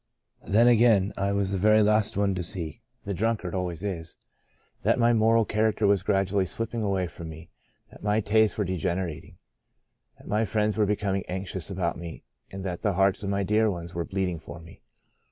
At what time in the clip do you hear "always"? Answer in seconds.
3.53-3.83